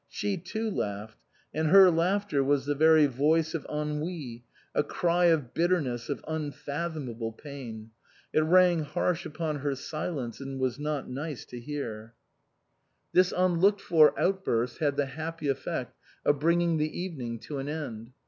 [0.09, 1.19] She too laughed,
[1.53, 4.43] and her laughter was the very voice of Ennui,
[4.73, 7.91] a cry of bitterness, of unfathomable pain.
[8.33, 12.15] It rang harsh upon her silence and was not nice to hear.
[13.13, 13.13] T.S.Q.
[13.13, 13.81] 33 D THE COSMOPOLITAN This unlooked
[14.15, 15.95] for outburst had the happy effect
[16.25, 18.13] of bringing the evening to an end.